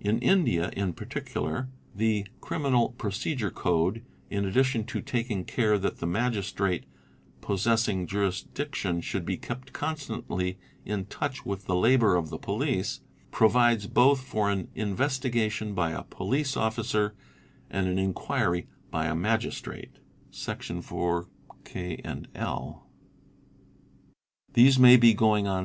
[0.00, 6.06] In India in particular, the Criminal Procedure Code, in addition to taking care that the
[6.08, 6.82] Magistrate
[7.40, 13.86] possessing jurisdiction should be kept constantly in touch with the labour of the police, provides
[13.86, 17.14] both for an" Investiga tion'' by a police officer
[17.70, 20.00] and an '"'Inquiry" by a Magistrate
[20.32, 21.28] [Section 4,
[21.64, 22.82] (k) and (l)|].
[24.54, 25.52] These may be going on.